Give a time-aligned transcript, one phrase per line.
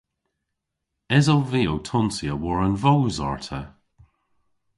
[1.17, 3.61] Esov vy ow tonsya war'n voos arta?